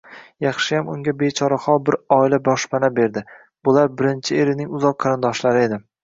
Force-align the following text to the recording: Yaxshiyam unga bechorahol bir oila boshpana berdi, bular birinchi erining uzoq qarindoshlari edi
Yaxshiyam 0.43 0.87
unga 0.93 1.11
bechorahol 1.17 1.75
bir 1.89 1.97
oila 2.15 2.39
boshpana 2.47 2.89
berdi, 2.95 3.23
bular 3.69 3.91
birinchi 3.99 4.39
erining 4.45 4.73
uzoq 4.79 4.97
qarindoshlari 5.05 5.63
edi 5.67 5.79